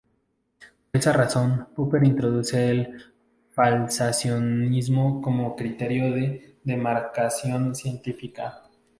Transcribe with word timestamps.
Por 0.89 0.97
esa 0.99 1.13
razón 1.13 1.67
Popper 1.75 2.03
introduce 2.03 2.67
el 2.71 2.89
falsacionismo 3.53 5.21
como 5.21 5.55
criterio 5.55 6.11
de 6.15 6.55
demarcación 6.63 7.75
científica. 7.75 8.63